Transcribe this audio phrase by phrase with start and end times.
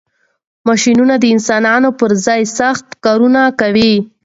[0.67, 3.93] ماشینونه د انسانانو پر ځای سخت کارونه کوي.